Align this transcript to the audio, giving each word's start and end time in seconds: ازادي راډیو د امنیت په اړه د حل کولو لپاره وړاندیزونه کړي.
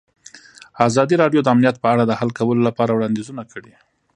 ازادي 0.87 1.15
راډیو 1.21 1.41
د 1.43 1.47
امنیت 1.53 1.75
په 1.79 1.87
اړه 1.93 2.03
د 2.05 2.11
حل 2.19 2.29
کولو 2.39 2.61
لپاره 2.69 2.91
وړاندیزونه 2.93 3.43
کړي. 3.51 3.73